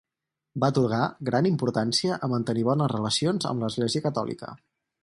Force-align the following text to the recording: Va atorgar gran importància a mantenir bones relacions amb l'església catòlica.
Va 0.63 0.69
atorgar 0.73 1.01
gran 1.29 1.49
importància 1.49 2.17
a 2.27 2.31
mantenir 2.33 2.65
bones 2.71 2.91
relacions 2.97 3.51
amb 3.53 3.67
l'església 3.67 4.07
catòlica. 4.09 4.53